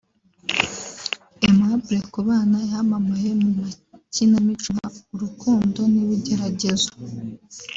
Aimable 1.45 1.95
Kubana 2.13 2.57
yamamaye 2.71 3.29
mu 3.41 3.49
makinamico 3.57 4.67
nka 4.75 4.87
‘Urukundo 5.15 5.79
n’ibigeragezo’ 5.93 6.89